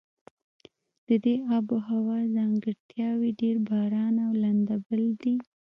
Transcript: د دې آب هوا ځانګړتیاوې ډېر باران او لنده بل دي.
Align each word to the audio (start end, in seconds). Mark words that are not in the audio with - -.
د 1.07 1.09
دې 1.23 1.35
آب 1.57 1.67
هوا 1.87 2.19
ځانګړتیاوې 2.35 3.29
ډېر 3.41 3.55
باران 3.69 4.13
او 4.25 4.31
لنده 4.43 4.75
بل 4.87 5.03
دي. 5.21 5.35